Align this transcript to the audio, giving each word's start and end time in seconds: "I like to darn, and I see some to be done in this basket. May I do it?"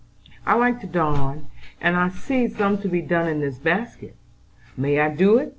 "I 0.47 0.55
like 0.55 0.81
to 0.81 0.87
darn, 0.87 1.45
and 1.79 1.95
I 1.95 2.09
see 2.09 2.47
some 2.47 2.79
to 2.79 2.87
be 2.87 3.03
done 3.03 3.27
in 3.27 3.39
this 3.39 3.59
basket. 3.59 4.15
May 4.75 4.99
I 4.99 5.13
do 5.15 5.37
it?" 5.37 5.49